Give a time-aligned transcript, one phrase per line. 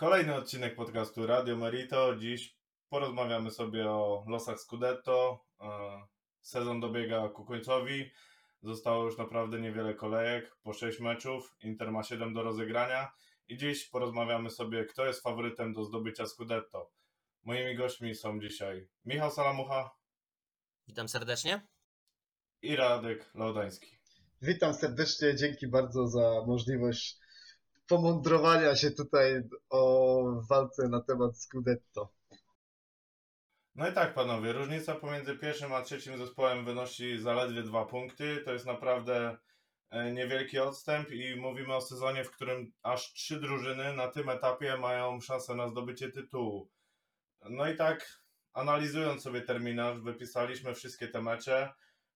[0.00, 2.16] Kolejny odcinek podcastu Radio Merito.
[2.16, 2.56] Dziś
[2.88, 5.44] porozmawiamy sobie o losach Scudetto.
[5.60, 5.66] E,
[6.40, 8.10] sezon dobiega ku końcowi.
[8.62, 11.56] Zostało już naprawdę niewiele kolejek, po 6 meczów.
[11.62, 13.12] Inter ma 7 do rozegrania.
[13.48, 16.90] I dziś porozmawiamy sobie, kto jest faworytem do zdobycia Scudetto.
[17.42, 19.90] Moimi gośćmi są dzisiaj Michał Salamucha.
[20.88, 21.66] Witam serdecznie.
[22.62, 23.98] I Radek Laudański.
[24.42, 27.20] Witam serdecznie, dzięki bardzo za możliwość
[27.90, 32.12] pomądrowania się tutaj o walce na temat Scudetto.
[33.74, 38.42] No i tak, panowie, różnica pomiędzy pierwszym a trzecim zespołem wynosi zaledwie dwa punkty.
[38.44, 39.36] To jest naprawdę
[39.90, 44.76] e, niewielki odstęp i mówimy o sezonie, w którym aż trzy drużyny na tym etapie
[44.76, 46.68] mają szansę na zdobycie tytułu.
[47.50, 48.20] No i tak,
[48.52, 51.72] analizując sobie terminarz, wypisaliśmy wszystkie te mecze.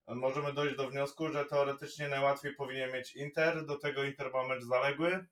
[0.08, 3.66] Możemy dojść do wniosku, że teoretycznie najłatwiej powinien mieć Inter.
[3.66, 5.26] Do tego Inter ma mecz zaległy,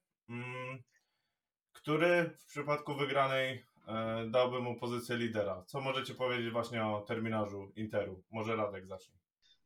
[1.72, 5.64] który w przypadku wygranej e, dałby mu pozycję lidera.
[5.66, 8.22] Co możecie powiedzieć właśnie o terminarzu Interu?
[8.30, 9.14] Może Radek zacznie.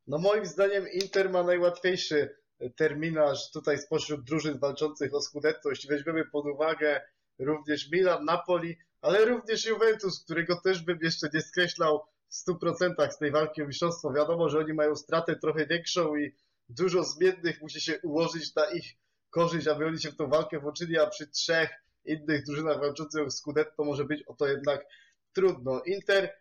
[0.06, 2.36] No moim zdaniem Inter ma najłatwiejszy
[2.76, 5.70] terminarz tutaj spośród drużyn walczących o Scudetto.
[5.70, 7.00] Jeśli weźmiemy pod uwagę
[7.38, 13.18] również Milan, Napoli, ale również Juventus, którego też bym jeszcze nie skreślał w 100% z
[13.18, 14.12] tej walki o mistrzostwo.
[14.12, 16.34] Wiadomo, że oni mają stratę trochę większą i
[16.68, 18.96] dużo zmiennych musi się ułożyć na ich
[19.36, 21.70] korzyść, aby oni się w tą walkę włączyli, a przy trzech
[22.04, 24.86] innych drużynach walczących o Scudetto może być o to jednak
[25.32, 25.82] trudno.
[25.86, 26.32] Inter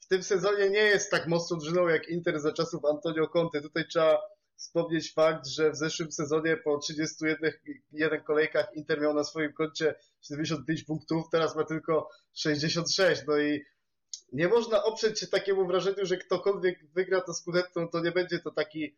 [0.00, 3.60] w tym sezonie nie jest tak mocną drużyną jak Inter za czasów Antonio Conte.
[3.60, 4.18] Tutaj trzeba
[4.56, 10.84] wspomnieć fakt, że w zeszłym sezonie po 31 kolejkach Inter miał na swoim koncie 75
[10.84, 13.22] punktów, teraz ma tylko 66.
[13.26, 13.64] No i
[14.32, 18.50] nie można oprzeć się takiemu wrażeniu, że ktokolwiek wygra to Scudetto, to nie będzie to
[18.50, 18.96] taki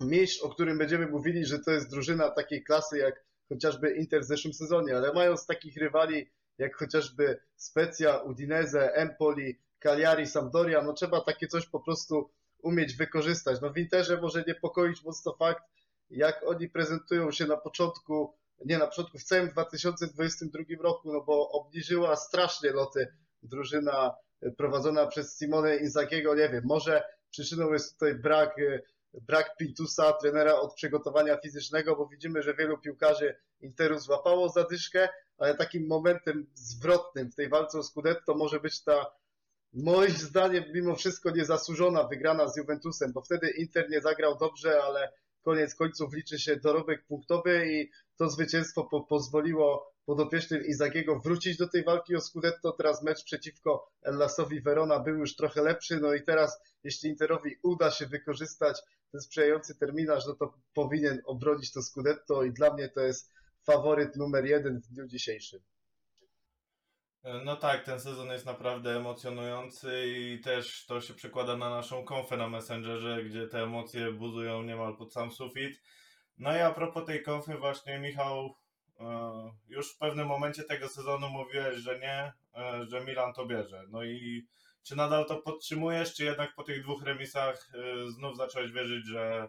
[0.00, 4.24] mistrz, o którym będziemy mówili, że to jest drużyna takiej klasy jak chociażby Inter w
[4.24, 11.20] zeszłym sezonie, ale mając takich rywali jak chociażby Specja, Udinese, Empoli, Cagliari, Sampdoria, no trzeba
[11.20, 12.30] takie coś po prostu
[12.62, 13.60] umieć wykorzystać.
[13.60, 15.64] No w Interze może niepokoić mocno fakt,
[16.10, 18.34] jak oni prezentują się na początku,
[18.64, 23.08] nie na początku, w całym 2022 roku, no bo obniżyła strasznie loty
[23.42, 24.14] drużyna
[24.56, 28.56] prowadzona przez Simone Inzakiego, nie wiem, może przyczyną jest tutaj brak,
[29.22, 35.08] brak Pintusa, trenera od przygotowania fizycznego, bo widzimy, że wielu piłkarzy Interu złapało zadyszkę,
[35.38, 39.06] ale takim momentem zwrotnym w tej walce o Scudetto może być ta
[39.72, 45.12] moim zdaniem mimo wszystko niezasłużona wygrana z Juventusem, bo wtedy Inter nie zagrał dobrze, ale
[45.42, 51.68] koniec końców liczy się dorobek punktowy i to zwycięstwo po pozwoliło podopiecznym Izagiego wrócić do
[51.68, 52.72] tej walki o Scudetto.
[52.72, 57.90] Teraz mecz przeciwko Ellasowi Verona był już trochę lepszy, no i teraz jeśli Interowi uda
[57.90, 58.82] się wykorzystać
[59.12, 63.32] ten sprzyjający terminarz, no to powinien obronić to Scudetto i dla mnie to jest
[63.62, 65.60] faworyt numer jeden w dniu dzisiejszym.
[67.44, 72.36] No tak, ten sezon jest naprawdę emocjonujący i też to się przekłada na naszą konfę
[72.36, 75.80] na Messengerze, gdzie te emocje buzują niemal pod sam sufit.
[76.38, 78.54] No i a propos tej konfy właśnie Michał,
[79.00, 83.84] e, już w pewnym momencie tego sezonu mówiłeś, że nie, e, że Milan to bierze.
[83.88, 84.46] No i
[84.82, 89.48] czy nadal to podtrzymujesz, czy jednak po tych dwóch remisach e, znów zacząłeś wierzyć, że,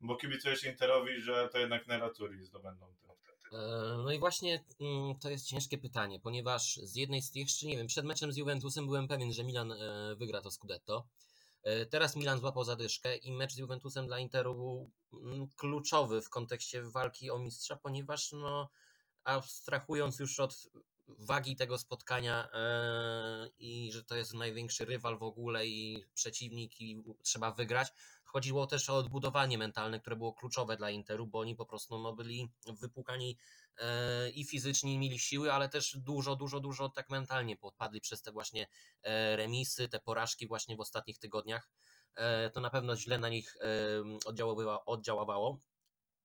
[0.00, 3.06] bo kibicujesz Interowi, że to jednak Nerazzurri zdobędą ten
[4.04, 7.86] no i właśnie mm, to jest ciężkie pytanie, ponieważ z jednej z jeszcze nie wiem,
[7.86, 9.74] przed meczem z Juventusem byłem pewien, że Milan
[10.16, 11.06] wygra to Scudetto.
[11.66, 16.30] E, teraz Milan złapał zadyszkę i mecz z Juventusem dla Interu był mm, kluczowy w
[16.30, 18.68] kontekście walki o mistrza, ponieważ no
[19.24, 20.70] abstrahując już od
[21.08, 22.48] wagi tego spotkania
[23.58, 27.88] i że to jest największy rywal w ogóle i przeciwnik i trzeba wygrać,
[28.24, 32.12] chodziło też o odbudowanie mentalne, które było kluczowe dla Interu, bo oni po prostu no,
[32.12, 32.48] byli
[32.80, 33.38] wypłukani
[34.34, 38.66] i fizycznie mieli siły, ale też dużo, dużo, dużo tak mentalnie podpadli przez te właśnie
[39.02, 41.68] e, remisy, te porażki właśnie w ostatnich tygodniach.
[42.14, 43.56] E, to na pewno źle na nich
[44.24, 45.60] oddziaływało, oddziaływało,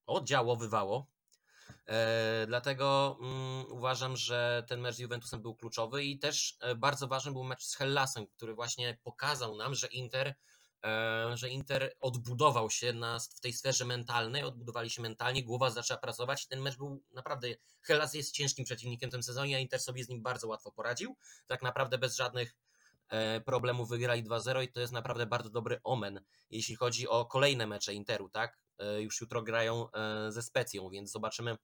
[0.05, 1.07] oddziaływało.
[1.87, 7.07] E, dlatego mm, uważam, że ten mecz z Juventusem był kluczowy i też e, bardzo
[7.07, 10.35] ważny był mecz z Hellasem, który właśnie pokazał nam, że Inter E,
[11.33, 16.43] że Inter odbudował się na, w tej sferze mentalnej, odbudowali się mentalnie, głowa zaczęła pracować
[16.43, 17.47] i ten mecz był naprawdę,
[17.81, 21.15] Hellas jest ciężkim przeciwnikiem w tym sezonie, a Inter sobie z nim bardzo łatwo poradził,
[21.47, 22.55] tak naprawdę bez żadnych
[23.09, 27.67] e, problemów wygrali 2-0 i to jest naprawdę bardzo dobry omen, jeśli chodzi o kolejne
[27.67, 28.57] mecze Interu, tak?
[28.77, 29.87] E, już jutro grają
[30.29, 31.57] ze Specją, więc zobaczymy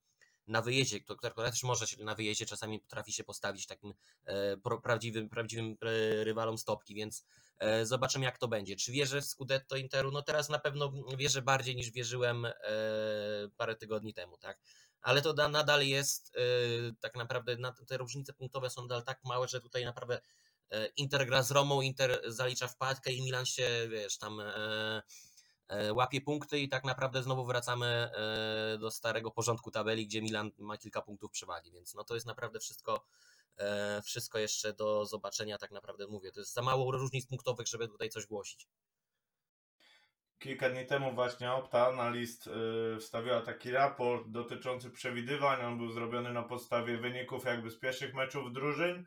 [0.48, 3.94] na wyjeździe, która też może się na wyjeździe czasami potrafi się postawić takim
[4.26, 7.26] e, prawdziwym, prawdziwym e, rywalom stopki, więc e,
[7.84, 8.76] zobaczymy jak to będzie.
[8.76, 10.12] Czy wierzę w Scudetto Interu?
[10.12, 12.48] No teraz na pewno wierzę bardziej niż wierzyłem
[13.58, 14.60] parę tygodni temu, tak?
[15.02, 19.20] ale to da, nadal jest yy, tak naprawdę, na, te różnice punktowe są nadal tak
[19.24, 20.22] małe, że tutaj naprawdę
[20.98, 24.42] Inter gra z Romą, Inter zalicza wpadkę i Milan się, wiesz, tam
[25.92, 28.10] łapie punkty i tak naprawdę znowu wracamy
[28.80, 32.60] do starego porządku tabeli, gdzie Milan ma kilka punktów przewagi, więc no to jest naprawdę
[32.60, 33.06] wszystko
[34.04, 36.32] wszystko jeszcze do zobaczenia, tak naprawdę mówię.
[36.32, 38.68] To jest za mało różnic punktowych, żeby tutaj coś głosić.
[40.40, 45.66] Kilka dni temu właśnie Opta na list yy, wstawiła taki raport dotyczący przewidywań.
[45.66, 49.06] On był zrobiony na podstawie wyników jakby z pierwszych meczów drużyn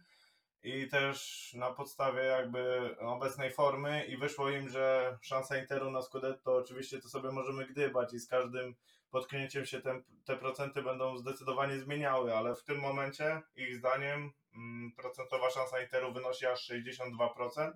[0.62, 6.56] i też na podstawie jakby obecnej formy i wyszło im, że szansa Interu na Scudetto
[6.56, 8.74] oczywiście to sobie możemy gdybać i z każdym
[9.10, 14.32] potknięciem się te, te procenty będą zdecydowanie zmieniały, ale w tym momencie ich zdaniem
[14.96, 17.72] procentowa szansa Interu wynosi aż 62%.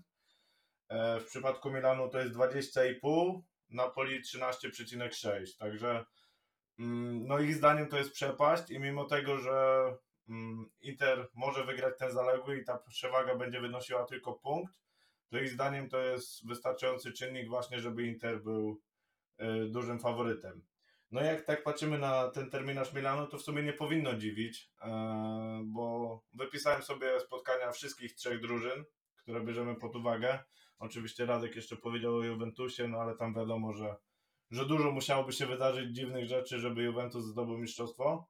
[0.88, 3.40] E, w przypadku Milanu to jest 20,5,
[3.70, 5.58] Napoli 13,6.
[5.58, 6.04] Także
[6.78, 9.86] mm, no ich zdaniem to jest przepaść i mimo tego, że
[10.28, 14.74] mm, Inter może wygrać ten zaległy i ta przewaga będzie wynosiła tylko punkt,
[15.30, 18.80] to ich zdaniem to jest wystarczający czynnik właśnie, żeby Inter był
[19.38, 20.62] e, dużym faworytem.
[21.10, 24.70] No jak tak patrzymy na ten terminarz Milanu, to w sumie nie powinno dziwić,
[26.54, 28.84] bo wypisałem sobie spotkania wszystkich trzech drużyn,
[29.16, 30.38] które bierzemy pod uwagę.
[30.78, 33.96] Oczywiście Radek jeszcze powiedział o Juventusie, no ale tam wiadomo, że,
[34.50, 38.28] że dużo musiałoby się wydarzyć dziwnych rzeczy, żeby Juventus zdobył mistrzostwo.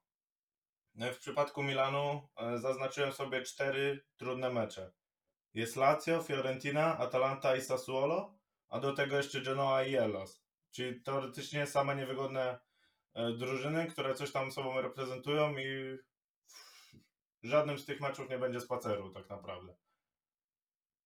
[0.95, 4.93] No w przypadku Milanu e, zaznaczyłem sobie cztery trudne mecze.
[5.55, 8.35] Jest Lazio, Fiorentina, Atalanta i Sassuolo,
[8.69, 10.45] a do tego jeszcze Genoa i Elos.
[10.71, 12.59] Czyli teoretycznie same niewygodne
[13.15, 15.99] e, drużyny, które coś tam sobą reprezentują i
[17.45, 19.75] żadnym z tych meczów nie będzie spaceru tak naprawdę.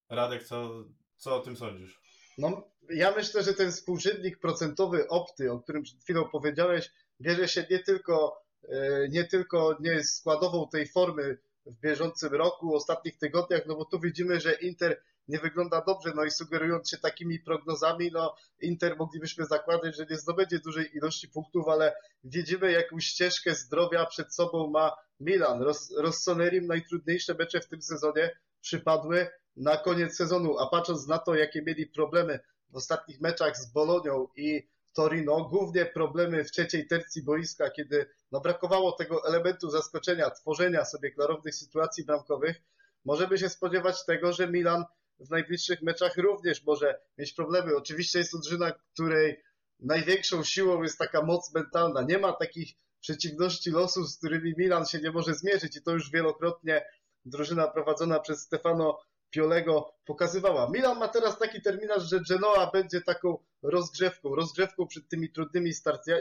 [0.08, 0.84] Radek, co,
[1.16, 2.00] co o tym sądzisz?
[2.38, 6.90] No, ja myślę, że ten współczynnik procentowy opty, o którym przed chwilą powiedziałeś,
[7.20, 13.18] bierze się nie tylko, e, nie tylko nie składową tej formy w bieżącym roku, ostatnich
[13.18, 17.38] tygodniach, no bo tu widzimy, że Inter nie wygląda dobrze, no i sugerując się takimi
[17.40, 23.54] prognozami, no Inter moglibyśmy zakładać, że nie zdobędzie dużej ilości punktów, ale widzimy jaką ścieżkę
[23.54, 25.62] zdrowia przed sobą ma Milan.
[25.62, 29.26] Roz, Rossonerim najtrudniejsze mecze w tym sezonie przypadły
[29.56, 32.40] na koniec sezonu, a patrząc na to, jakie mieli problemy
[32.70, 38.40] w ostatnich meczach z Bolonią i Torino, głównie problemy w trzeciej tercji boiska, kiedy no,
[38.40, 42.62] brakowało tego elementu zaskoczenia, tworzenia sobie klarownych sytuacji bramkowych,
[43.04, 44.84] możemy się spodziewać tego, że Milan
[45.20, 47.76] w najbliższych meczach również może mieć problemy.
[47.76, 49.42] Oczywiście jest to drużyna, której
[49.80, 52.02] największą siłą jest taka moc mentalna.
[52.02, 56.10] Nie ma takich przeciwności losu, z którymi Milan się nie może zmierzyć i to już
[56.10, 56.86] wielokrotnie
[57.24, 58.98] drużyna prowadzona przez Stefano
[59.30, 60.70] Piolego pokazywała.
[60.70, 65.72] Milan ma teraz taki terminarz, że Genoa będzie taką rozgrzewką, rozgrzewką przed tymi trudnymi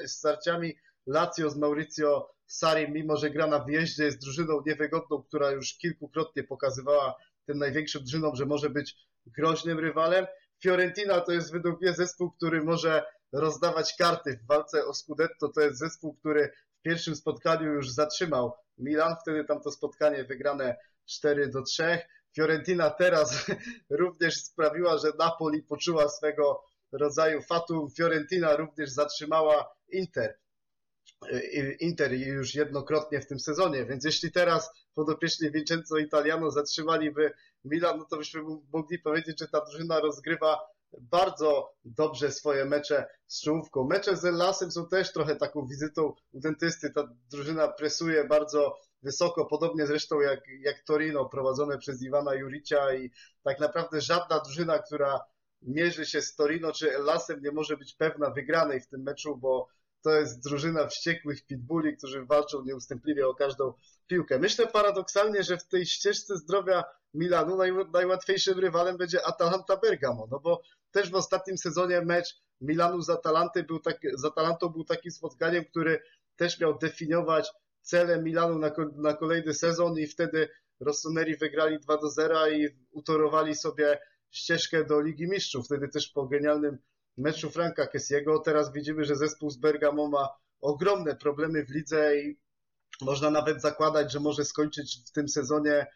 [0.06, 0.76] starciami.
[1.06, 6.44] Lazio z Mauricio Sari, mimo że gra na wyjeździe, jest drużyną niewygodną, która już kilkukrotnie
[6.44, 7.16] pokazywała
[7.48, 8.96] tym największym drużynom, że może być
[9.26, 10.26] groźnym rywalem.
[10.64, 15.50] Fiorentina to jest według mnie zespół, który może rozdawać karty w walce o Scudetto.
[15.50, 19.16] To jest zespół, który w pierwszym spotkaniu już zatrzymał Milan.
[19.22, 22.00] Wtedy tam to spotkanie wygrane 4 do 3.
[22.36, 23.46] Fiorentina teraz
[23.90, 27.90] również sprawiła, że Napoli poczuła swego rodzaju fatum.
[27.98, 30.38] Fiorentina również zatrzymała Inter.
[31.80, 37.32] Inter już jednokrotnie w tym sezonie, więc jeśli teraz podopieczni Vincenzo Italiano zatrzymaliby
[37.66, 38.42] Milan, no to byśmy
[38.74, 40.60] mogli powiedzieć, że ta drużyna rozgrywa
[41.00, 43.84] bardzo dobrze swoje mecze z czołówką.
[43.84, 46.90] Mecze z Lasem są też trochę taką wizytą u dentysty.
[46.90, 53.12] Ta drużyna presuje bardzo wysoko, podobnie zresztą jak, jak Torino, prowadzone przez Iwana Juricia i
[53.44, 55.20] tak naprawdę żadna drużyna, która
[55.62, 59.68] mierzy się z Torino czy Lasem nie może być pewna wygranej w tym meczu, bo
[60.02, 63.74] to jest drużyna wściekłych pitbulli, którzy walczą nieustępliwie o każdą
[64.08, 64.40] piłkę.
[64.40, 70.40] Myślę paradoksalnie, że w tej ścieżce zdrowia Milanu naj, najłatwiejszym rywalem będzie Atalanta Bergamo, no
[70.40, 70.62] bo
[70.92, 75.66] też w ostatnim sezonie mecz Milanu z, Atalanty był tak, z Atalantą był takim spotkaniem,
[75.66, 76.00] który
[76.36, 77.52] też miał definiować
[77.82, 80.50] cele Milanu na, na kolejny sezon i wtedy
[80.80, 84.00] Rossoneri wygrali 2 do 0 i utorowali sobie
[84.32, 85.66] ścieżkę do Ligi Mistrzów.
[85.66, 86.78] Wtedy też po genialnym
[87.18, 88.40] meczu Franka Kessiego.
[88.40, 90.30] Teraz widzimy, że zespół z Bergamo ma
[90.62, 92.40] ogromne problemy w lidze i
[93.02, 95.88] można nawet zakładać, że może skończyć w tym sezonie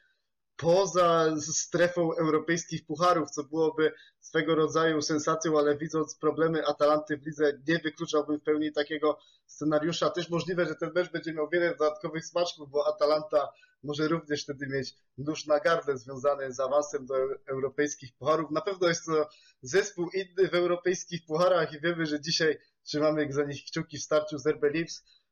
[0.58, 7.60] poza strefą europejskich pucharów, co byłoby swego rodzaju sensacją, ale widząc problemy Atalanty w lidze,
[7.68, 10.10] nie wykluczałbym w pełni takiego scenariusza.
[10.10, 13.52] Też możliwe, że ten mecz będzie miał wiele dodatkowych smaczków, bo Atalanta
[13.84, 17.16] może również wtedy mieć nóż na gardle związany z awansem do
[17.48, 18.52] europejskich pucharów.
[18.52, 19.30] Na pewno jest to
[19.62, 24.38] zespół inny w europejskich pucharach i wiemy, że dzisiaj trzymamy za nich kciuki w starciu
[24.38, 24.66] z RB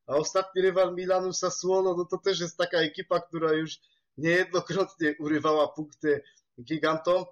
[0.10, 3.80] a ostatni rywal Milanu Sassuolo, no to też jest taka ekipa, która już
[4.18, 6.24] niejednokrotnie urywała punkty
[6.64, 7.26] gigantom,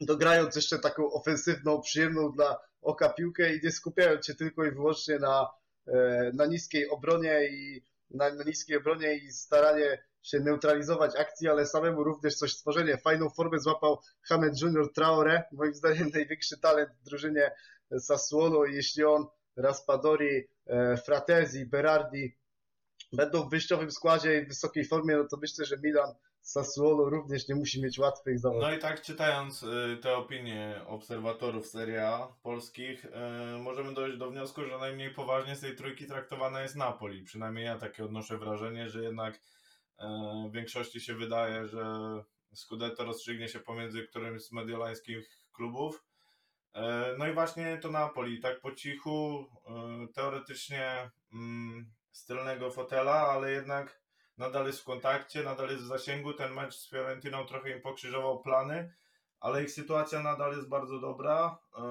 [0.00, 5.18] dogrając jeszcze taką ofensywną, przyjemną dla oka piłkę i nie skupiając się tylko i wyłącznie
[5.18, 5.50] na,
[5.86, 7.82] e, na niskiej obronie i
[8.14, 12.98] na, niskiej obronie i staranie się neutralizować akcji, ale samemu również coś stworzenie.
[12.98, 17.50] Fajną formę złapał Hamed Junior Traore, moim zdaniem największy talent w drużynie
[17.98, 19.26] Sassuolo jeśli on,
[19.56, 22.36] Raspadori, e, Fratesi, Berardi
[23.12, 27.48] będą w wyjściowym składzie i w wysokiej formie, no to myślę, że Milan Sassuolo również
[27.48, 28.62] nie musi mieć łatwych zawodów.
[28.62, 33.08] No i tak czytając y, te opinie obserwatorów Serie A polskich, y,
[33.58, 37.22] możemy dojść do wniosku, że najmniej poważnie z tej trójki traktowana jest Napoli.
[37.22, 39.40] Przynajmniej ja takie odnoszę wrażenie, że jednak y,
[40.48, 41.84] w większości się wydaje, że
[42.54, 46.04] Scudetto rozstrzygnie się pomiędzy którymś z mediolańskich klubów.
[47.18, 49.46] No i właśnie to Napoli, tak po cichu,
[50.14, 54.01] teoretycznie mm, z tylnego fotela, ale jednak
[54.38, 56.34] nadal jest w kontakcie, nadal jest w zasięgu.
[56.34, 58.94] Ten mecz z Fiorentiną trochę im pokrzyżował plany,
[59.40, 61.58] ale ich sytuacja nadal jest bardzo dobra.
[61.78, 61.82] E,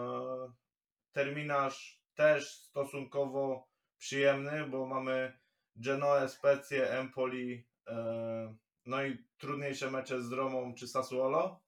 [1.11, 3.67] terminarz też stosunkowo
[3.97, 5.39] przyjemny, bo mamy
[5.75, 8.55] Genoa, Specję, Empoli, e,
[8.85, 11.59] no i trudniejsze mecze z Romą czy Sassuolo.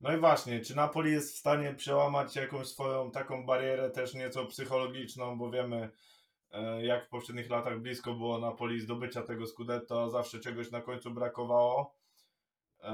[0.00, 4.46] No i właśnie, czy Napoli jest w stanie przełamać jakąś swoją taką barierę też nieco
[4.46, 5.90] psychologiczną, bo wiemy,
[6.82, 11.94] jak w poprzednich latach blisko było Napoli zdobycia tego Scudetto, zawsze czegoś na końcu brakowało.
[12.80, 12.92] E,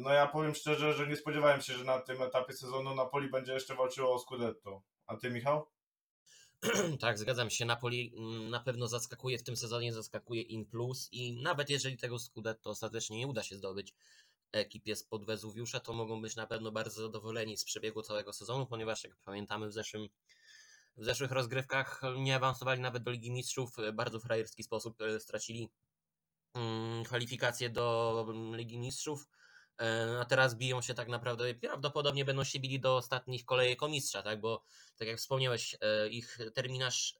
[0.00, 3.52] no ja powiem szczerze, że nie spodziewałem się, że na tym etapie sezonu Napoli będzie
[3.52, 4.82] jeszcze walczyło o Scudetto.
[5.06, 5.66] A ty Michał?
[7.00, 7.64] Tak, zgadzam się.
[7.64, 12.18] Napoli mm, na pewno zaskakuje w tym sezonie, zaskakuje in plus i nawet jeżeli tego
[12.18, 13.94] Scudetto ostatecznie nie uda się zdobyć
[14.52, 19.04] ekipie spod Wezuwiusza, to mogą być na pewno bardzo zadowoleni z przebiegu całego sezonu, ponieważ
[19.04, 20.08] jak pamiętamy w zeszłym
[20.96, 25.70] w zeszłych rozgrywkach nie awansowali nawet do Ligi Mistrzów, e, bardzo frajerski sposób e, stracili
[26.54, 29.28] mm, kwalifikacje do mm, Ligi Mistrzów,
[29.80, 33.88] e, a teraz biją się tak naprawdę, prawdopodobnie będą się bili do ostatnich kolejek o
[33.88, 34.62] mistrza, tak, bo
[34.96, 35.76] tak jak wspomniałeś,
[36.10, 37.16] ich terminarz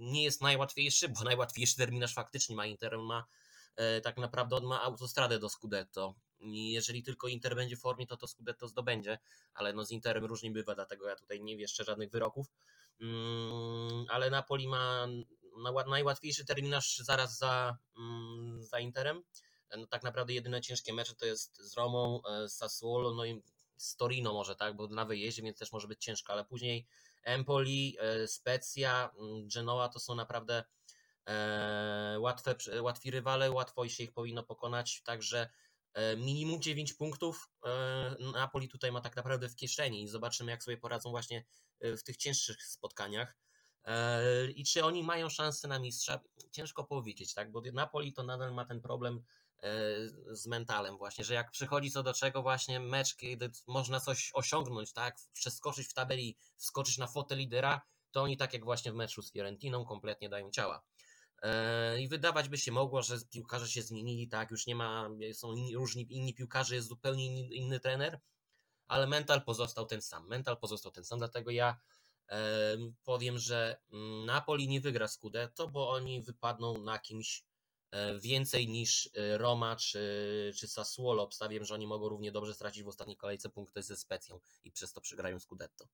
[0.00, 3.26] nie jest najłatwiejszy, bo najłatwiejszy terminarz faktycznie ma Inter, ma
[4.02, 6.14] tak naprawdę on ma autostradę do Scudetto.
[6.40, 9.18] I jeżeli tylko Inter będzie w formie, to to Scudetto zdobędzie,
[9.54, 12.46] ale no z Interem różnie bywa, dlatego ja tutaj nie wieszczę żadnych wyroków.
[13.00, 15.06] Mm, ale Napoli ma
[15.86, 19.22] najłatwiejszy terminarz zaraz za, mm, za Interem.
[19.76, 23.42] No, tak naprawdę jedyne ciężkie mecze to jest z Romą, e, z Sassuolo, no i
[23.76, 26.86] z Torino może, tak, bo na wyjeździe, więc też może być ciężko, ale później
[27.22, 30.64] Empoli, e, Specja, mm, Genoa to są naprawdę
[31.26, 35.50] e, łatwe, łatwi rywale, łatwo się ich powinno pokonać, także
[36.16, 40.76] minimum 9 punktów e, Napoli tutaj ma tak naprawdę w kieszeni i zobaczymy, jak sobie
[40.76, 41.44] poradzą właśnie
[41.80, 43.36] e, w tych cięższych spotkaniach.
[44.54, 46.20] I czy oni mają szansę na mistrza?
[46.50, 47.52] Ciężko powiedzieć, tak?
[47.52, 49.22] Bo Napoli to nadal ma ten problem
[50.30, 54.92] z mentalem właśnie, że jak przychodzi co do czego właśnie mecz, kiedy można coś osiągnąć,
[54.92, 55.16] tak?
[55.32, 57.80] Przeskoczyć w tabeli, wskoczyć na fotę lidera,
[58.10, 60.82] to oni tak jak właśnie w meczu z Fiorentiną kompletnie dają ciała.
[61.42, 65.52] E, I wydawać by się mogło, że piłkarze się zmienili, tak, już nie ma, są
[65.52, 68.20] inni, różni inni piłkarze, jest zupełnie inny, inny trener,
[68.88, 70.28] ale mental pozostał ten sam.
[70.28, 71.80] Mental pozostał ten sam, dlatego ja
[73.04, 77.44] powiem, że mm, Napoli nie wygra Scudetto, bo oni wypadną na kimś
[77.90, 81.22] e, więcej niż e, Roma czy, czy Sassuolo.
[81.22, 84.92] Obstawiam, że oni mogą równie dobrze stracić w ostatniej kolejce punkty ze Specją i przez
[84.92, 85.88] to przegrają Scudetto.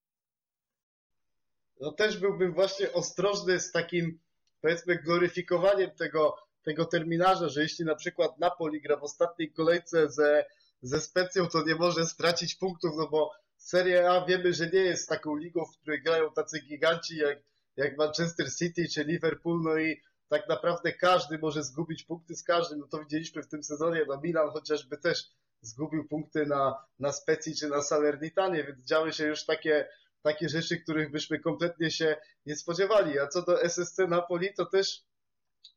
[1.80, 4.20] No też byłbym właśnie ostrożny z takim
[4.66, 10.44] powiedzmy gloryfikowaniem tego, tego terminarza, że jeśli na przykład Napoli gra w ostatniej kolejce ze,
[10.82, 15.08] ze Specją, to nie może stracić punktów, no bo Serie A wiemy, że nie jest
[15.08, 17.38] taką ligą, w której grają tacy giganci jak,
[17.76, 22.78] jak Manchester City czy Liverpool, no i tak naprawdę każdy może zgubić punkty z każdym,
[22.78, 25.24] no to widzieliśmy w tym sezonie, no Milan chociażby też
[25.60, 29.88] zgubił punkty na, na Specji czy na Salernitanie, więc działy się już takie
[30.26, 32.16] takie rzeczy, których byśmy kompletnie się
[32.46, 33.18] nie spodziewali.
[33.18, 35.02] A co do SSC Napoli, to też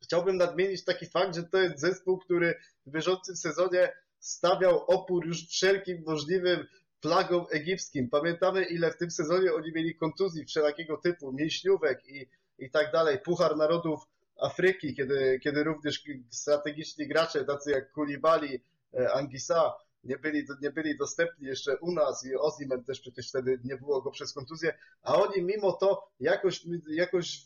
[0.03, 5.47] chciałbym nadmienić taki fakt, że to jest zespół, który w bieżącym sezonie stawiał opór już
[5.47, 6.67] wszelkim możliwym
[7.01, 8.09] plagom egipskim.
[8.09, 12.29] Pamiętamy, ile w tym sezonie oni mieli kontuzji wszelakiego typu, mięśniówek i,
[12.59, 13.19] i tak dalej.
[13.19, 13.99] Puchar Narodów
[14.41, 18.63] Afryki, kiedy, kiedy również strategiczni gracze, tacy jak Kulibali,
[18.93, 23.59] e, Angisa, nie byli, nie byli dostępni jeszcze u nas i Ozimen też przecież wtedy
[23.63, 27.41] nie było go przez kontuzję, a oni mimo to jakoś, jakoś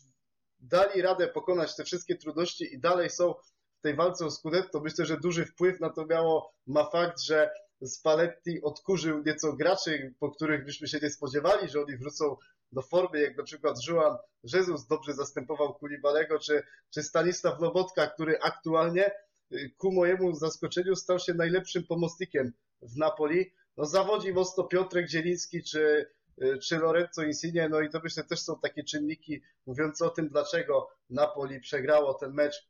[0.60, 3.34] dali radę pokonać te wszystkie trudności i dalej są
[3.78, 4.80] w tej walce o Scudetto.
[4.80, 7.50] Myślę, że duży wpływ na to miało, ma fakt, że
[7.84, 12.36] Spalletti odkurzył nieco graczy, po których byśmy się nie spodziewali, że oni wrócą
[12.72, 18.38] do formy, jak na przykład Juan Jesus dobrze zastępował Kulibalego, czy, czy Stanisław Lobotka, który
[18.40, 19.10] aktualnie
[19.76, 23.52] ku mojemu zaskoczeniu stał się najlepszym pomocnikiem w Napoli.
[23.76, 26.10] No zawodzi mocno Piotrek Zieliński, czy,
[26.62, 30.88] czy Lorenzo Insigne, no i to myślę też są takie czynniki mówiące o tym, dlaczego
[31.10, 32.68] Napoli przegrało ten mecz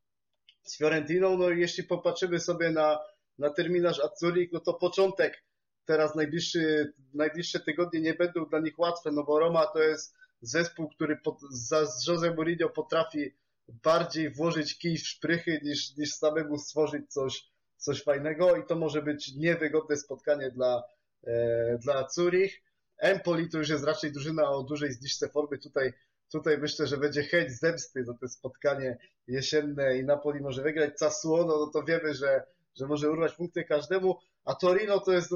[0.63, 1.39] z Fiorentiną.
[1.39, 2.99] No i jeśli popatrzymy sobie na,
[3.39, 5.45] na terminarz Azzurri, no to początek
[5.85, 10.89] teraz najbliższy, najbliższe tygodnie nie będą dla nich łatwe, no bo Roma to jest zespół,
[10.89, 13.35] który pod, za, z Jose Mourinho potrafi
[13.69, 19.03] bardziej włożyć kij w szprychy niż, niż samemu stworzyć coś, coś fajnego i to może
[19.03, 20.83] być niewygodne spotkanie dla,
[21.27, 22.63] e, dla Zurich.
[22.99, 25.59] Empoli to już jest raczej drużyna o dużej zniżce formy.
[25.59, 25.93] Tutaj,
[26.33, 30.99] tutaj myślę, że będzie chęć zemsty za to spotkanie jesienne i Napoli może wygrać.
[30.99, 35.33] Sassuolo, no to wiemy, że, że może urwać punkty każdemu, a Torino to jest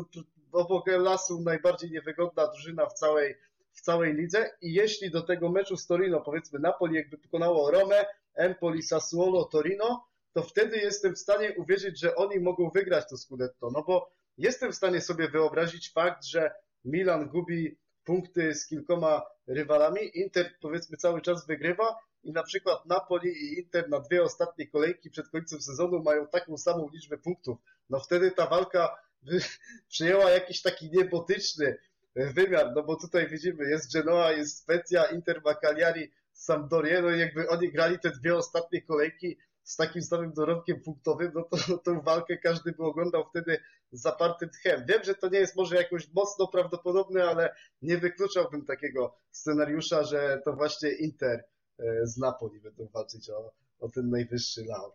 [0.52, 3.34] obok lasu najbardziej niewygodna drużyna w całej,
[3.78, 8.06] w całej lidze i jeśli do tego meczu z Torino, powiedzmy Napoli jakby pokonało Romę,
[8.34, 13.70] Empoli, Sassuolo, Torino, to wtedy jestem w stanie uwierzyć, że oni mogą wygrać to Scudetto,
[13.70, 16.50] no bo jestem w stanie sobie wyobrazić fakt, że
[16.84, 23.30] Milan gubi punkty z kilkoma rywalami, Inter powiedzmy cały czas wygrywa i na przykład Napoli
[23.30, 27.58] i Inter na dwie ostatnie kolejki przed końcem sezonu mają taką samą liczbę punktów.
[27.90, 28.96] No wtedy ta walka
[29.88, 31.78] przyjęła jakiś taki niebotyczny
[32.26, 37.18] wymiar, no bo tutaj widzimy, jest Genoa, jest Spezia, Inter ma Cagliari, Sampdoria, no i
[37.18, 42.00] jakby oni grali te dwie ostatnie kolejki z takim samym dorobkiem punktowym, no to tą
[42.00, 43.58] walkę każdy by oglądał wtedy
[43.92, 44.84] zapartym tchem.
[44.88, 50.42] Wiem, że to nie jest może jakoś mocno prawdopodobne, ale nie wykluczałbym takiego scenariusza, że
[50.44, 51.44] to właśnie Inter
[51.78, 54.92] e, z Napoli będą walczyć o, o ten najwyższy laur.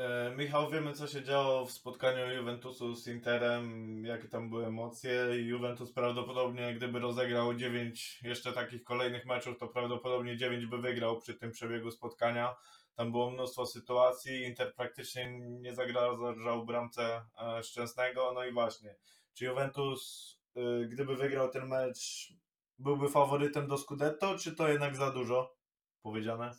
[0.00, 5.12] E, Michał, wiemy co się działo w spotkaniu Juventusu z Interem, jakie tam były emocje.
[5.36, 11.34] Juventus prawdopodobnie, gdyby rozegrał 9 jeszcze takich kolejnych meczów, to prawdopodobnie 9 by wygrał przy
[11.34, 12.56] tym przebiegu spotkania.
[12.94, 18.32] Tam było mnóstwo sytuacji, Inter praktycznie nie zagrażał bramce e, Szczęsnego.
[18.34, 18.96] No i właśnie,
[19.34, 22.32] czy Juventus, e, gdyby wygrał ten mecz,
[22.78, 25.54] byłby faworytem do Scudetto, czy to jednak za dużo
[26.02, 26.54] powiedziane?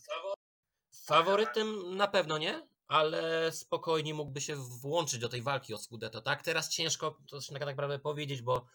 [1.05, 6.21] Faworytem na pewno nie, ale spokojnie mógłby się włączyć do tej walki o Scudetto.
[6.21, 8.65] Tak, teraz ciężko to tak naprawdę powiedzieć, bo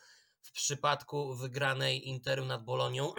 [0.42, 3.12] w przypadku wygranej Interu nad Bolonią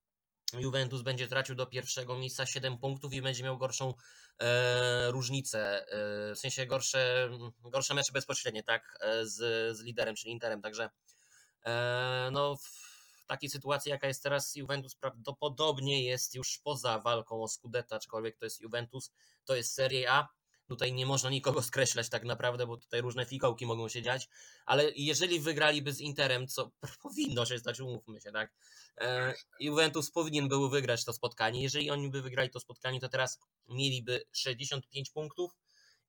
[0.64, 3.94] Juventus będzie tracił do pierwszego miejsca 7 punktów i będzie miał gorszą
[4.38, 7.30] e, różnicę, e, w sensie gorsze,
[7.60, 9.36] gorsze mecze bezpośrednie, tak, e, z,
[9.76, 10.90] z liderem, czyli Interem, także
[11.66, 12.93] e, no w
[13.26, 18.44] takiej sytuacji, jaka jest teraz, Juventus prawdopodobnie jest już poza walką o Scudetta, aczkolwiek to
[18.44, 19.12] jest Juventus,
[19.44, 20.28] to jest Serie A,
[20.66, 24.28] Tutaj nie można nikogo skreślać tak naprawdę, bo tutaj różne fikołki mogą się dziać,
[24.66, 26.70] ale jeżeli wygraliby z Interem, co
[27.02, 28.52] powinno się stać, umówmy się, tak?
[29.00, 31.62] E, Juventus powinien był wygrać to spotkanie.
[31.62, 35.52] Jeżeli oni by wygrali to spotkanie, to teraz mieliby 65 punktów,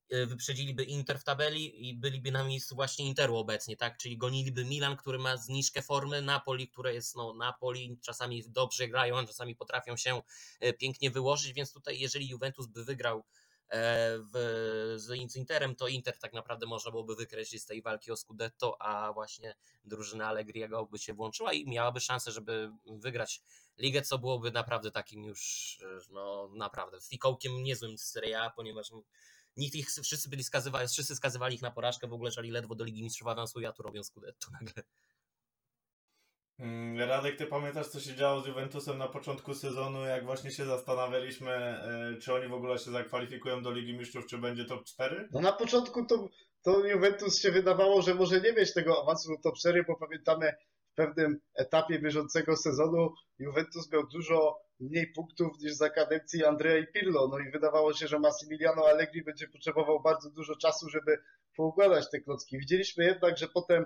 [0.09, 3.97] wyprzedziliby Inter w tabeli i byliby na miejscu właśnie Interu obecnie, tak?
[3.97, 9.27] Czyli goniliby Milan, który ma zniżkę formy, Napoli, które jest, no, Napoli czasami dobrze grają,
[9.27, 10.21] czasami potrafią się
[10.59, 13.23] e, pięknie wyłożyć, więc tutaj jeżeli Juventus by wygrał
[13.69, 18.15] E, w, z Interem, to Inter tak naprawdę można byłoby wykreślić z tej walki o
[18.15, 23.41] Scudetto, a właśnie drużyna Allegriego by się włączyła i miałaby szansę, żeby wygrać
[23.77, 25.77] ligę, co byłoby naprawdę takim już,
[26.09, 28.91] no naprawdę, fikołkiem niezłym z Serie A, ponieważ
[29.57, 32.83] nikt ich, wszyscy byli skazywali, wszyscy skazywali ich na porażkę, w ogóle żali ledwo do
[32.83, 34.83] Ligi Mistrzów awansują, a tu robią Scudetto nagle.
[36.59, 40.65] Mm, Radek, ty pamiętasz, co się działo z Juventusem na początku sezonu, jak właśnie się
[40.65, 45.29] zastanawialiśmy, e, czy oni w ogóle się zakwalifikują do Ligi Mistrzów, czy będzie top 4?
[45.31, 46.29] No na początku to,
[46.61, 50.53] to Juventus się wydawało, że może nie mieć tego awansu do top 4, bo pamiętamy
[50.95, 57.27] pewnym etapie bieżącego sezonu Juventus miał dużo mniej punktów niż za kadencji Andrea i Pirlo,
[57.27, 61.17] no i wydawało się, że Massimiliano Allegri będzie potrzebował bardzo dużo czasu, żeby
[61.55, 62.59] poukładać te klocki.
[62.59, 63.85] Widzieliśmy jednak, że potem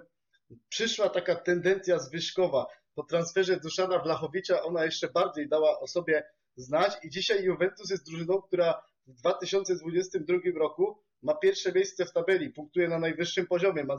[0.69, 2.65] przyszła taka tendencja zwyżkowa.
[2.95, 6.23] Po transferze Duszana Blachowicza ona jeszcze bardziej dała o sobie
[6.55, 12.49] znać i dzisiaj Juventus jest drużyną, która w 2022 roku ma pierwsze miejsce w tabeli,
[12.49, 13.97] punktuje na najwyższym poziomie, ma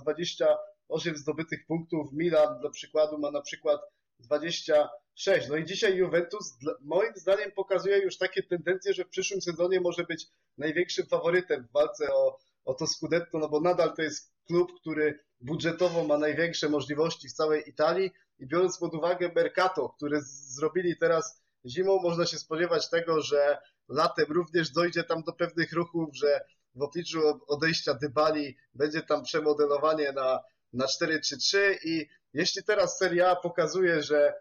[0.91, 3.81] 28 zdobytych punktów, Milan dla przykładu ma na przykład
[4.19, 5.49] 26.
[5.49, 10.05] No i dzisiaj Juventus moim zdaniem pokazuje już takie tendencje, że w przyszłym sezonie może
[10.05, 10.27] być
[10.59, 15.19] największym faworytem w walce o, o to Scudetto, no bo nadal to jest klub, który
[15.41, 21.43] budżetowo ma największe możliwości w całej Italii i biorąc pod uwagę Mercato, które zrobili teraz
[21.67, 26.41] zimą, można się spodziewać tego, że latem również dojdzie tam do pewnych ruchów, że
[26.75, 30.41] w obliczu odejścia Dybali będzie tam przemodelowanie na,
[30.73, 34.35] na 4-3-3 i jeśli teraz Serie A pokazuje, że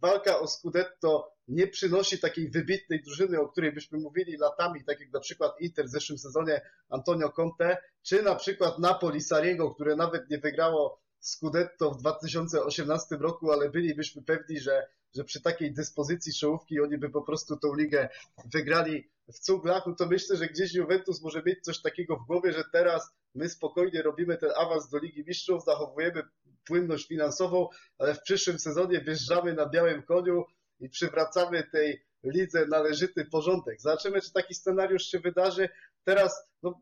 [0.00, 5.12] walka o Scudetto nie przynosi takiej wybitnej drużyny, o której byśmy mówili latami, tak jak
[5.12, 10.30] na przykład Inter w zeszłym sezonie Antonio Conte, czy na przykład Napoli Sariego, które nawet
[10.30, 16.80] nie wygrało Scudetto w 2018 roku, ale bylibyśmy pewni, że, że przy takiej dyspozycji czołówki
[16.80, 18.08] oni by po prostu tą ligę
[18.52, 22.52] wygrali w cuglach, no to myślę, że gdzieś Juventus może mieć coś takiego w głowie,
[22.52, 26.22] że teraz my spokojnie robimy ten awans do Ligi Mistrzów, zachowujemy
[26.64, 30.44] płynność finansową, ale w przyszłym sezonie wjeżdżamy na białym koniu
[30.80, 33.80] i przywracamy tej lidze należyty porządek.
[33.80, 35.68] Zobaczymy, czy taki scenariusz się wydarzy.
[36.04, 36.80] Teraz no,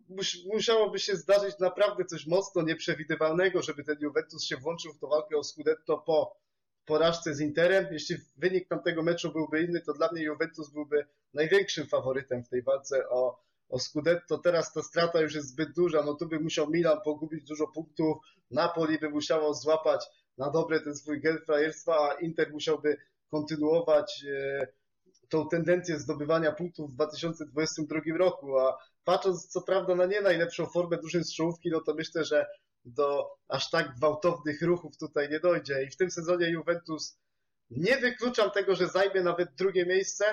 [0.53, 5.37] musiałoby się zdarzyć naprawdę coś mocno nieprzewidywalnego, żeby ten Juventus się włączył w tą walkę
[5.37, 6.44] o Scudetto po
[6.85, 7.87] porażce z Interem.
[7.91, 12.63] Jeśli wynik tamtego meczu byłby inny, to dla mnie Juventus byłby największym faworytem w tej
[12.63, 14.39] walce o, o Scudetto.
[14.39, 18.17] Teraz ta strata już jest zbyt duża, no tu by musiał Milan pogubić dużo punktów,
[18.51, 20.07] Napoli by musiało złapać
[20.39, 22.97] na dobre ten swój gen frajerstwa, a Inter musiałby
[23.31, 24.67] kontynuować e,
[25.29, 30.97] tą tendencję zdobywania punktów w 2022 roku, a patrząc co prawda na nie najlepszą formę
[30.97, 32.47] drużyn z czołówki, no to myślę, że
[32.85, 37.19] do aż tak gwałtownych ruchów tutaj nie dojdzie i w tym sezonie Juventus
[37.71, 40.25] nie wykluczam tego, że zajmie nawet drugie miejsce,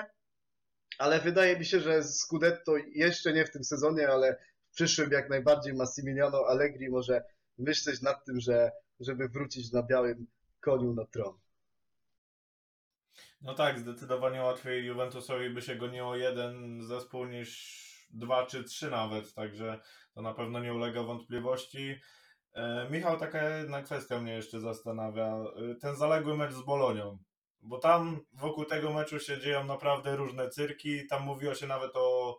[0.98, 4.38] ale wydaje mi się, że Scudetto jeszcze nie w tym sezonie, ale
[4.70, 7.24] w przyszłym jak najbardziej Massimiliano Allegri może
[7.58, 10.26] myśleć nad tym, że, żeby wrócić na białym
[10.60, 11.38] koniu na tron.
[13.40, 19.34] No tak, zdecydowanie łatwiej Juventusowi by się goniło jeden zespół niż dwa czy trzy nawet,
[19.34, 19.80] także
[20.14, 22.00] to na pewno nie ulega wątpliwości.
[22.54, 25.26] E, Michał, taka jedna kwestia mnie jeszcze zastanawia.
[25.26, 27.18] E, ten zaległy mecz z Bolonią,
[27.60, 31.06] bo tam wokół tego meczu się dzieją naprawdę różne cyrki.
[31.06, 32.38] Tam mówiło się nawet o,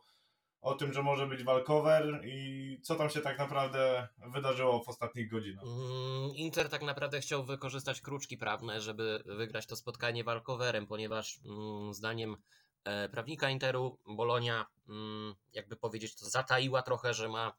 [0.61, 5.29] o tym, że może być walkover i co tam się tak naprawdę wydarzyło w ostatnich
[5.31, 5.63] godzinach.
[5.63, 11.93] Mm, Inter tak naprawdę chciał wykorzystać kruczki prawne, żeby wygrać to spotkanie walkowerem, ponieważ mm,
[11.93, 12.37] zdaniem
[12.83, 17.53] e, prawnika Interu Bolonia, mm, jakby powiedzieć, to zataiła trochę, że ma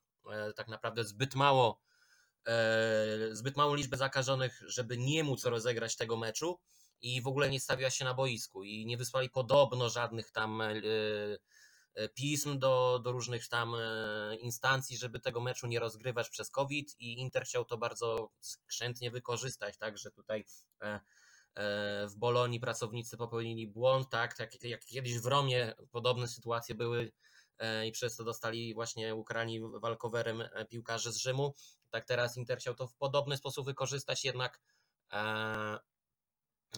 [0.56, 1.80] tak naprawdę zbyt mało
[3.32, 6.58] zbyt małą liczbę zakażonych, żeby nie móc rozegrać tego meczu
[7.04, 10.72] i w ogóle nie stawiła się na boisku i nie wysłali podobno żadnych tam e,
[11.94, 16.94] e, pism do, do różnych tam e, instancji, żeby tego meczu nie rozgrywać przez COVID
[16.98, 20.44] i Inter chciał to bardzo skrzętnie wykorzystać, tak, że tutaj
[22.06, 27.12] w Bolonii pracownicy popełnili błąd, tak, tak jak kiedyś w Romie podobne sytuacje były
[27.86, 31.54] i przez to dostali właśnie ukrani walkowerem piłkarze z Rzymu,
[31.94, 34.60] tak teraz Inter chciał to w podobny sposób wykorzystać, jednak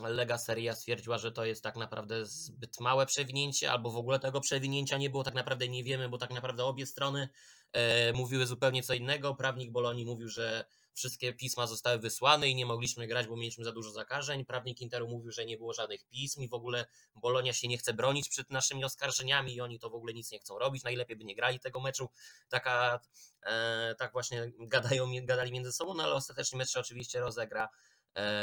[0.03, 4.41] Lega Seria stwierdziła, że to jest tak naprawdę zbyt małe przewinięcie, albo w ogóle tego
[4.41, 7.29] przewinięcia nie było, tak naprawdę nie wiemy, bo tak naprawdę obie strony
[7.73, 9.35] e, mówiły zupełnie co innego.
[9.35, 10.65] Prawnik Bolonii mówił, że
[10.97, 14.45] wszystkie pisma zostały wysłane i nie mogliśmy grać, bo mieliśmy za dużo zakażeń.
[14.45, 17.95] Prawnik Interu mówił, że nie było żadnych pism i w ogóle Bolonia się nie chce
[17.95, 20.85] bronić przed naszymi oskarżeniami i oni to w ogóle nic nie chcą robić.
[20.85, 22.09] Najlepiej by nie grali tego meczu.
[22.49, 23.01] Taka,
[23.43, 27.69] e, tak właśnie gadają, gadali między sobą, no ale ostatecznie mecz się oczywiście rozegra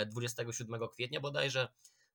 [0.08, 1.68] 27 e, kwietnia bodajże.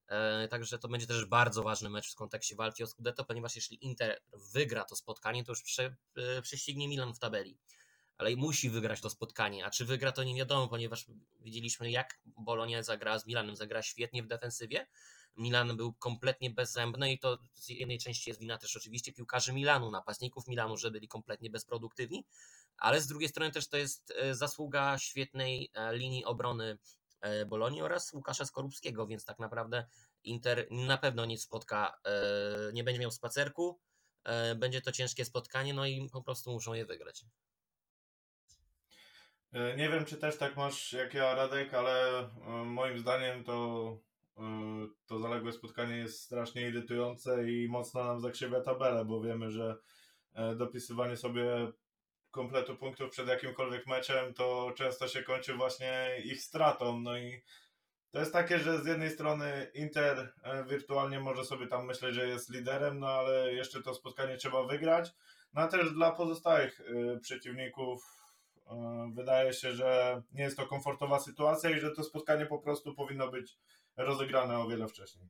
[0.09, 3.85] E, także to będzie też bardzo ważny mecz w kontekście walki o Scudetto, ponieważ jeśli
[3.85, 4.21] Inter
[4.53, 7.59] wygra to spotkanie, to już e, prześcignie Milan w tabeli.
[8.19, 11.07] Ale musi wygrać to spotkanie, a czy wygra to nie wiadomo, ponieważ
[11.41, 14.87] widzieliśmy jak Bolonia zagrała z Milanem, zagrała świetnie w defensywie.
[15.37, 19.91] Milan był kompletnie bezzębny i to z jednej części jest wina też oczywiście piłkarzy Milanu,
[19.91, 22.25] napastników Milanu, że byli kompletnie bezproduktywni,
[22.77, 26.79] ale z drugiej strony też to jest zasługa świetnej linii obrony
[27.21, 29.87] E, Bolonii oraz Łukasza Skorupskiego, więc tak naprawdę
[30.25, 33.81] Inter na pewno nie spotka, e, nie będzie miał spacerku,
[34.25, 37.25] e, będzie to ciężkie spotkanie, no i po prostu muszą je wygrać.
[39.53, 42.29] Nie wiem, czy też tak masz jak ja, Radek, ale
[42.65, 43.99] moim zdaniem to,
[45.07, 49.77] to zaległe spotkanie jest strasznie irytujące i mocno nam zakrzywia tabelę, bo wiemy, że
[50.57, 51.73] dopisywanie sobie
[52.31, 57.01] kompletu punktów przed jakimkolwiek meczem, to często się kończy właśnie ich stratą.
[57.01, 57.43] No i
[58.11, 62.29] to jest takie, że z jednej strony Inter e, wirtualnie może sobie tam myśleć, że
[62.29, 65.11] jest liderem, no ale jeszcze to spotkanie trzeba wygrać.
[65.55, 68.18] No a też dla pozostałych e, przeciwników e,
[69.15, 73.31] wydaje się, że nie jest to komfortowa sytuacja i że to spotkanie po prostu powinno
[73.31, 73.59] być
[73.97, 75.29] rozegrane o wiele wcześniej.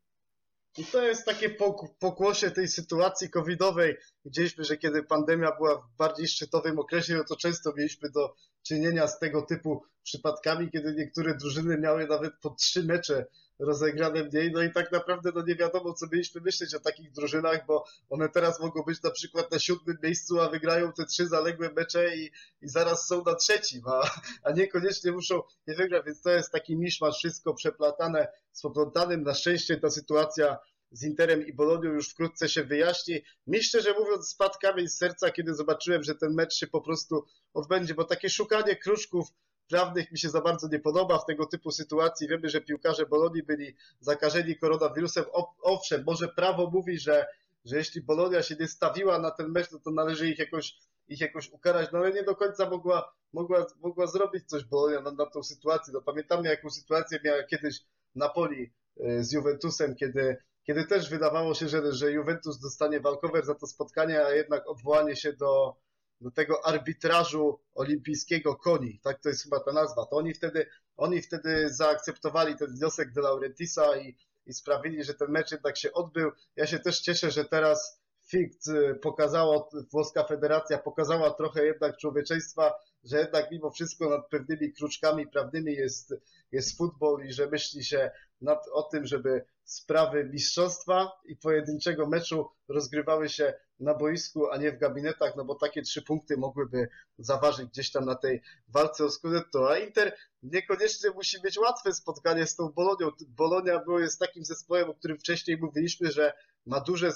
[0.79, 1.51] I to jest takie
[1.99, 3.97] pokłosie tej sytuacji covidowej.
[4.25, 9.07] Widzieliśmy, że kiedy pandemia była w bardziej szczytowym okresie, no to często mieliśmy do czynienia
[9.07, 13.27] z tego typu przypadkami, kiedy niektóre drużyny miały nawet po trzy mecze
[13.59, 17.67] rozegrane mniej, no i tak naprawdę no nie wiadomo, co mieliśmy myśleć o takich drużynach,
[17.67, 21.71] bo one teraz mogą być na przykład na siódmym miejscu, a wygrają te trzy zaległe
[21.73, 22.31] mecze i,
[22.63, 24.11] i zaraz są na trzecim, a,
[24.43, 29.23] a niekoniecznie muszą nie wygrać, więc to jest taki miszmasz, wszystko przeplatane z poplątanym.
[29.23, 30.59] Na szczęście ta sytuacja
[30.91, 33.21] z Interem i Bolonią już wkrótce się wyjaśni.
[33.47, 37.25] Mi szczerze mówiąc spadł kamień z serca, kiedy zobaczyłem, że ten mecz się po prostu
[37.55, 39.29] odbędzie, bo takie szukanie kruszków
[39.69, 42.29] prawnych mi się za bardzo nie podoba w tego typu sytuacji.
[42.29, 45.25] Wiemy, że piłkarze Bolonii byli zakażeni koronawirusem.
[45.63, 47.27] Owszem, może prawo mówi, że,
[47.65, 50.79] że jeśli Bolonia się nie stawiła na ten mecz, no to należy ich jakoś,
[51.09, 55.11] ich jakoś ukarać, no ale nie do końca mogła, mogła, mogła zrobić coś Bolonia na,
[55.11, 55.93] na tą sytuację.
[55.95, 57.81] No pamiętamy, jaką sytuację miała kiedyś
[58.15, 63.55] Napoli y, z Juventusem, kiedy, kiedy też wydawało się, że, że Juventus dostanie walkover za
[63.55, 65.77] to spotkanie, a jednak odwołanie się do,
[66.21, 71.23] do tego arbitrażu olimpijskiego koni, tak to jest chyba ta nazwa, to oni wtedy, oni
[71.23, 76.31] wtedy zaakceptowali ten wniosek de Laurentisa i, i sprawili, że ten mecz jednak się odbył.
[76.57, 78.01] Ja się też cieszę, że teraz
[78.31, 78.65] FIGT
[79.03, 85.73] pokazało, włoska federacja pokazała trochę jednak człowieczeństwa, że jednak mimo wszystko nad pewnymi kruczkami prawnymi
[85.73, 86.15] jest,
[86.53, 92.49] jest futbol i że myśli się nad, o tym, żeby sprawy mistrzostwa i pojedynczego meczu
[92.69, 96.89] rozgrywały się na boisku, a nie w gabinetach, no bo takie trzy punkty mogłyby
[97.19, 102.47] zaważyć gdzieś tam na tej walce o Scudetto, a Inter niekoniecznie musi mieć łatwe spotkanie
[102.47, 103.11] z tą Bolonią.
[103.29, 106.33] Bolonia było, jest takim zespołem, o którym wcześniej mówiliśmy, że
[106.67, 107.13] ma duże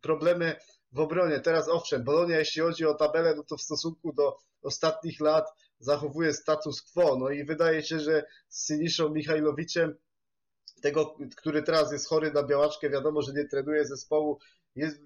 [0.00, 0.56] problemy
[0.92, 1.40] w obronie.
[1.40, 5.44] Teraz owszem, Bolonia jeśli chodzi o tabelę, no to w stosunku do ostatnich lat
[5.78, 9.94] zachowuje status quo, no i wydaje się, że z Siniszą Michajlowiciem
[10.82, 14.38] tego, który teraz jest chory na białaczkę, wiadomo, że nie trenuje zespołu,
[14.76, 15.00] jest,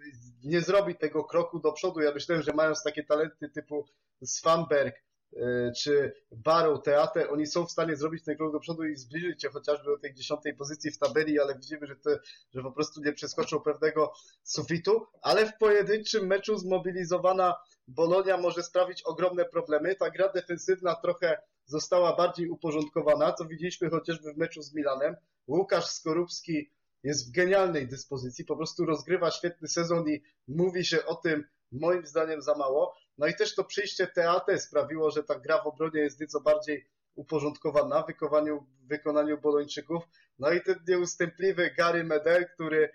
[0.44, 2.00] nie zrobi tego kroku do przodu.
[2.00, 3.86] Ja myślałem, że mając takie talenty typu
[4.24, 4.96] Svanberg
[5.36, 9.42] e, czy Barrow, Teater, oni są w stanie zrobić ten krok do przodu i zbliżyć
[9.42, 12.18] się chociażby do tej dziesiątej pozycji w tabeli, ale widzimy, że, te,
[12.54, 17.56] że po prostu nie przeskoczą pewnego sufitu, ale w pojedynczym meczu zmobilizowana
[17.88, 19.94] Bolonia może sprawić ogromne problemy.
[19.94, 25.16] Ta gra defensywna trochę została bardziej uporządkowana, co widzieliśmy chociażby w meczu z Milanem.
[25.46, 26.70] Łukasz Skorupski
[27.02, 32.06] jest w genialnej dyspozycji, po prostu rozgrywa świetny sezon i mówi się o tym moim
[32.06, 32.94] zdaniem za mało.
[33.18, 36.88] No i też to przyjście TAT sprawiło, że ta gra w obronie jest nieco bardziej
[37.14, 40.02] uporządkowana w wykonaniu, wykonaniu Bolończyków.
[40.38, 42.90] No i ten nieustępliwy Gary Medel, który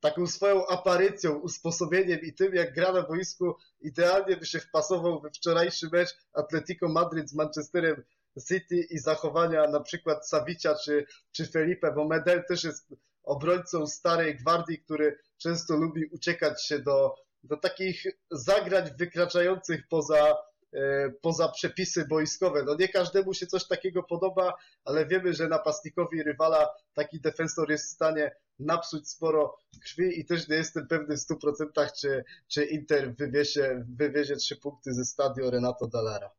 [0.00, 5.30] taką swoją aparycją, usposobieniem i tym, jak gra na boisku, idealnie by się wpasował we
[5.30, 8.04] wczorajszy mecz Atletico Madryt z Manchesterem
[8.48, 12.88] City i zachowania na przykład Savicia czy, czy Felipe, bo Medel też jest
[13.26, 20.36] obrońcą starej gwardii, który często lubi uciekać się do, do takich zagrań wykraczających poza,
[20.72, 22.62] e, poza przepisy boiskowe.
[22.62, 27.86] No nie każdemu się coś takiego podoba, ale wiemy, że napastnikowi rywala taki defensor jest
[27.86, 33.14] w stanie napsuć sporo krwi i też nie jestem pewny w 100% czy, czy Inter
[33.14, 36.30] wywiezie, wywiezie trzy punkty ze stadio Renato Dallara.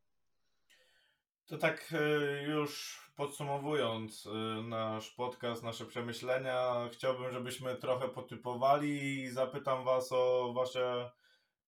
[1.47, 4.29] To tak e, już podsumowując e,
[4.61, 11.11] nasz podcast, nasze przemyślenia, chciałbym, żebyśmy trochę potypowali i zapytam Was o Wasze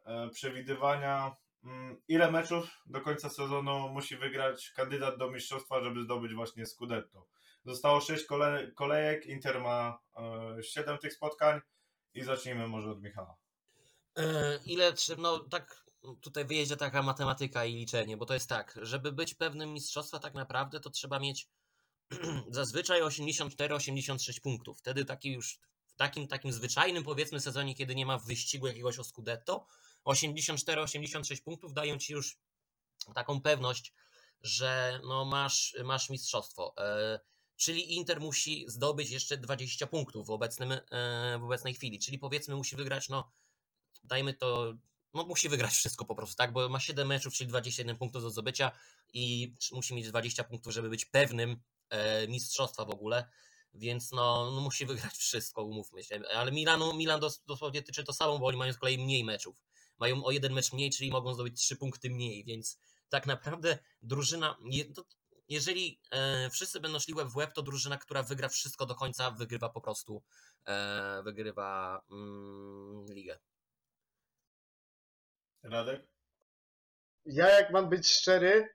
[0.06, 1.36] e, przewidywania.
[1.64, 7.28] Mm, ile meczów do końca sezonu musi wygrać kandydat do mistrzostwa, żeby zdobyć właśnie Scudetto?
[7.66, 10.00] Zostało 6 kole kolejek, Inter ma
[10.62, 11.60] 7 tych spotkań
[12.14, 13.38] i zacznijmy może od Michała.
[14.66, 15.84] Ile, no tak
[16.22, 20.34] tutaj wyjedzie taka matematyka i liczenie, bo to jest tak, żeby być pewnym mistrzostwa tak
[20.34, 21.48] naprawdę to trzeba mieć
[22.50, 24.80] zazwyczaj 84-86 punktów.
[24.80, 29.04] Wtedy taki już w takim takim zwyczajnym powiedzmy sezonie, kiedy nie ma wyścigu jakiegoś o
[29.04, 29.66] Scudetto,
[30.06, 32.38] 84-86 punktów dają ci już
[33.16, 33.94] taką pewność,
[34.42, 36.74] że no masz, masz mistrzostwo.
[36.78, 37.20] E,
[37.56, 40.80] czyli Inter musi zdobyć jeszcze 20 punktów w, obecnym, e,
[41.40, 43.32] w obecnej chwili, czyli powiedzmy musi wygrać, no
[44.04, 44.74] dajmy to
[45.14, 46.54] no musi wygrać wszystko po prostu, tak?
[46.54, 48.72] Bo ma 7 meczów, czyli 21 punktów do zdobycia
[49.14, 53.30] i musi mieć 20 punktów, żeby być pewnym e, mistrzostwa w ogóle.
[53.74, 56.22] Więc no, no, musi wygrać wszystko, umówmy się.
[56.36, 59.64] Ale Milanu, Milan dos, dosłownie tyczy to samo, bo oni mają z kolei mniej meczów.
[60.00, 64.58] Mają o jeden mecz mniej, czyli mogą zdobyć 3 punkty mniej, więc tak naprawdę drużyna,
[65.50, 69.32] jeżeli e, wszyscy będą szli łeb w łeb, to drużyna, która wygra wszystko do końca,
[69.32, 70.24] wygrywa po prostu,
[70.66, 73.40] e, wygrywa mm, ligę.
[75.64, 76.02] Radek?
[77.26, 78.70] Ja jak mam być szczery,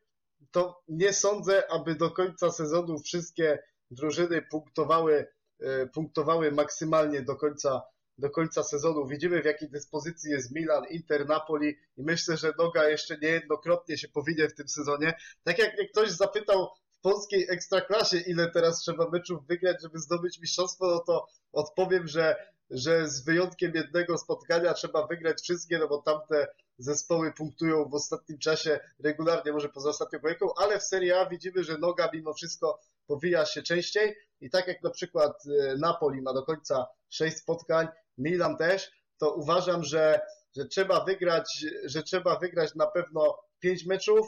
[0.51, 5.27] to nie sądzę, aby do końca sezonu wszystkie drużyny punktowały,
[5.61, 7.83] e, punktowały maksymalnie do końca,
[8.18, 9.07] do końca sezonu.
[9.07, 14.09] Widzimy w jakiej dyspozycji jest Milan, Inter, Napoli i myślę, że Noga jeszcze niejednokrotnie się
[14.09, 15.14] powinien w tym sezonie.
[15.44, 20.40] Tak jak mnie ktoś zapytał w polskiej ekstraklasie, ile teraz trzeba meczów wygrać, żeby zdobyć
[20.40, 22.37] mistrzostwo, no to odpowiem, że,
[22.70, 26.47] że z wyjątkiem jednego spotkania trzeba wygrać wszystkie, no bo tamte
[26.78, 31.64] zespoły punktują w ostatnim czasie regularnie, może poza ostatnią kolejką, ale w Serie A widzimy,
[31.64, 34.16] że noga mimo wszystko powija się częściej.
[34.40, 39.34] I tak jak na przykład e, Napoli ma do końca 6 spotkań, Milan też, to
[39.34, 40.20] uważam, że,
[40.56, 44.26] że trzeba wygrać, że trzeba wygrać na pewno 5 meczów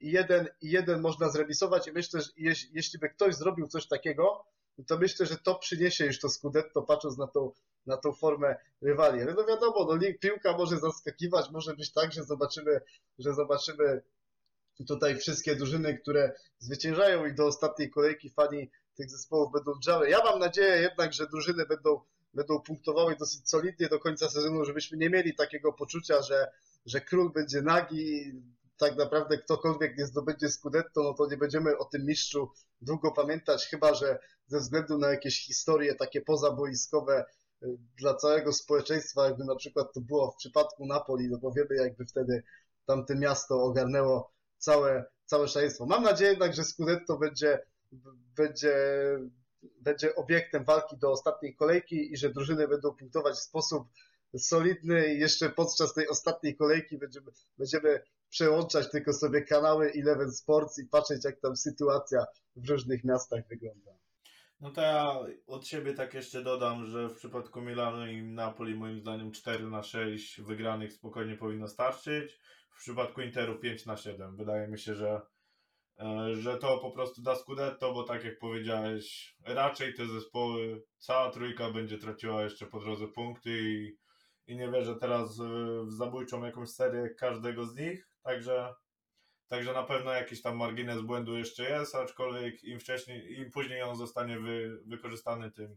[0.00, 1.88] i jeden, jeden można zremisować.
[1.88, 4.44] I myślę, że jeśli, jeśli by ktoś zrobił coś takiego,
[4.86, 7.52] to myślę, że to przyniesie już to Scudetto, patrząc na tą,
[7.86, 9.22] na tą formę rywali.
[9.22, 12.80] Ale no wiadomo, no, piłka może zaskakiwać, może być tak, że zobaczymy,
[13.18, 14.02] że zobaczymy
[14.88, 20.10] tutaj wszystkie drużyny, które zwyciężają i do ostatniej kolejki fani tych zespołów będą drżały.
[20.10, 22.00] Ja mam nadzieję jednak, że drużyny będą,
[22.34, 26.50] będą punktowały dosyć solidnie do końca sezonu, żebyśmy nie mieli takiego poczucia, że,
[26.86, 28.32] że król będzie nagi,
[28.78, 33.66] tak naprawdę ktokolwiek nie zdobędzie Scudetto, no to nie będziemy o tym mistrzu długo pamiętać,
[33.66, 37.24] chyba że ze względu na jakieś historie takie pozaboiskowe
[37.96, 42.04] dla całego społeczeństwa, jakby na przykład to było w przypadku Napoli, no bo wiemy jakby
[42.04, 42.42] wtedy
[42.86, 45.86] tamte miasto ogarnęło całe, całe szaleństwo.
[45.86, 47.62] Mam nadzieję jednak, że Scudetto będzie,
[48.36, 48.76] będzie,
[49.80, 53.88] będzie obiektem walki do ostatniej kolejki i że drużyny będą punktować w sposób
[54.38, 60.78] solidny i jeszcze podczas tej ostatniej kolejki będziemy, będziemy przełączać tylko sobie kanały Eleven Sports
[60.78, 64.05] i patrzeć jak tam sytuacja w różnych miastach wygląda.
[64.60, 69.00] No to ja od siebie tak jeszcze dodam, że w przypadku Milanu i Napoli moim
[69.00, 72.38] zdaniem 4 na 6 wygranych spokojnie powinno starczyć.
[72.70, 74.36] W przypadku Interu 5 na 7.
[74.36, 75.20] Wydaje mi się, że,
[75.98, 81.30] e, że to po prostu da Scudetto, bo tak jak powiedziałeś, raczej te zespoły, cała
[81.30, 83.96] trójka będzie traciła jeszcze po drodze punkty i,
[84.46, 85.38] i nie wierzę teraz
[85.86, 88.74] w zabójczą jakąś serię każdego z nich, także
[89.48, 93.96] Także na pewno jakiś tam margines błędu jeszcze jest, aczkolwiek im wcześniej, im później on
[93.96, 95.76] zostanie wy, wykorzystany, tym,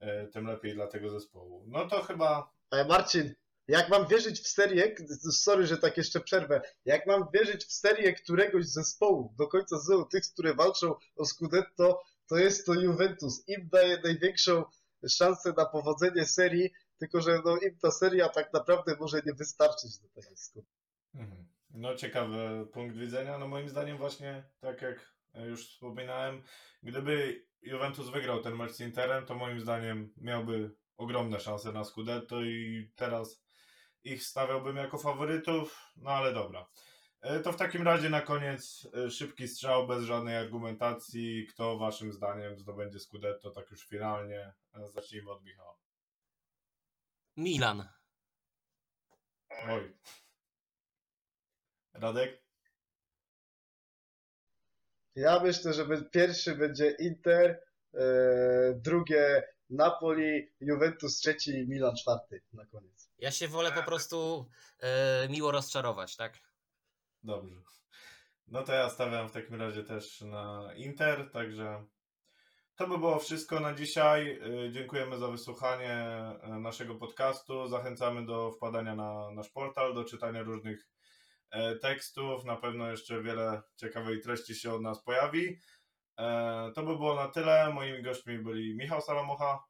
[0.00, 1.64] e, tym lepiej dla tego zespołu.
[1.66, 2.50] No to chyba.
[2.88, 3.34] Marcin,
[3.68, 4.94] jak mam wierzyć w serię,
[5.32, 10.04] sorry, że tak jeszcze przerwę, jak mam wierzyć w serię któregoś zespołu do końca sezonu,
[10.04, 13.48] tych, które walczą o Scudetto, to jest to Juventus.
[13.48, 14.64] Im daje największą
[15.08, 19.98] szansę na powodzenie serii, tylko że no, im ta seria tak naprawdę może nie wystarczyć
[19.98, 20.72] do tego skutku.
[21.14, 21.57] Mhm.
[21.70, 23.38] No ciekawy punkt widzenia.
[23.38, 26.42] No moim zdaniem właśnie, tak jak już wspominałem,
[26.82, 32.42] gdyby Juventus wygrał ten mecz z Interem, to moim zdaniem miałby ogromne szanse na Scudetto
[32.42, 33.44] i teraz
[34.04, 36.66] ich stawiałbym jako faworytów, no ale dobra.
[37.20, 41.46] E, to w takim razie na koniec e, szybki strzał bez żadnej argumentacji.
[41.46, 44.52] Kto waszym zdaniem zdobędzie Scudetto tak już finalnie?
[44.74, 45.76] E, zacznijmy od Michała.
[47.36, 47.88] Milan.
[49.68, 49.94] Oj.
[52.00, 52.42] Radek?
[55.14, 57.60] Ja myślę, że pierwszy będzie Inter,
[57.94, 58.00] e,
[58.74, 63.10] drugie Napoli, Juventus trzeci, Milan czwarty na koniec.
[63.18, 64.48] Ja się wolę po prostu
[64.80, 66.38] e, miło rozczarować, tak?
[67.22, 67.54] Dobrze.
[68.48, 71.84] No to ja stawiam w takim razie też na Inter, także
[72.76, 74.40] to by było wszystko na dzisiaj.
[74.66, 76.06] E, dziękujemy za wysłuchanie
[76.42, 77.68] naszego podcastu.
[77.68, 80.88] Zachęcamy do wpadania na nasz portal, do czytania różnych
[81.82, 82.44] tekstów.
[82.44, 85.58] Na pewno jeszcze wiele ciekawej treści się od nas pojawi.
[86.18, 87.72] E, to by było na tyle.
[87.74, 89.64] Moimi gośćmi byli Michał Salamocha.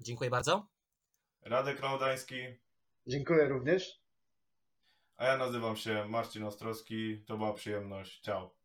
[0.00, 0.66] Dziękuję bardzo.
[1.42, 2.36] Radek Klaudański.
[3.06, 4.00] Dziękuję również.
[5.16, 7.24] A ja nazywam się Marcin Ostrowski.
[7.26, 8.20] To była przyjemność.
[8.20, 8.59] Ciao.